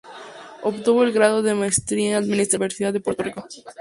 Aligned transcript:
Obtuvo 0.63 1.03
el 1.03 1.11
grado 1.11 1.43
de 1.43 1.53
Maestría 1.53 2.09
en 2.09 2.15
Administración 2.23 2.39
de 2.39 2.57
la 2.57 2.57
Universidad 2.57 2.93
de 2.93 2.99
Puerto 3.01 3.21
Rico. 3.21 3.47